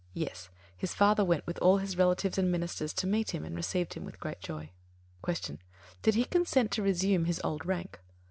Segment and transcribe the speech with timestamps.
[0.15, 0.49] Yes.
[0.75, 4.03] His father went with all his relatives and ministers to meet him and received him
[4.03, 4.71] with great joy.
[5.27, 5.57] 87.
[5.57, 5.97] Q.
[6.11, 7.99] _Did he consent to resume his old rank?